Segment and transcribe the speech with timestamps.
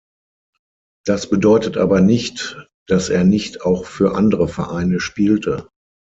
[1.05, 2.57] Das bedeutet aber nicht,
[2.87, 5.69] dass er nicht auch für andere Vereine spielte.